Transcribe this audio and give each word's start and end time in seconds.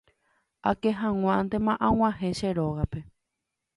Akehag̃uántema 0.69 1.73
ag̃uahẽ 1.87 2.31
che 2.37 2.49
rógape. 2.57 2.99